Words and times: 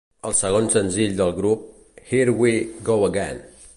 El 0.27 0.33
segon 0.37 0.69
senzill 0.75 1.13
del 1.19 1.35
grup, 1.41 1.67
Here 2.13 2.35
We 2.41 2.55
Go 2.89 2.97
Again! 3.11 3.45